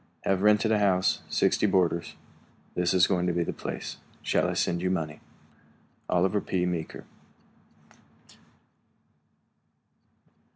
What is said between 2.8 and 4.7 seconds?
is going to be the place. Shall I